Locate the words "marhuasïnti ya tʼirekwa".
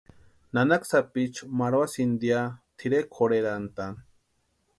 1.59-3.15